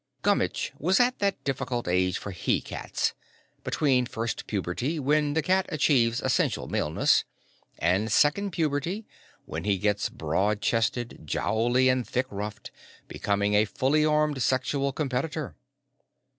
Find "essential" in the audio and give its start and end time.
6.21-6.67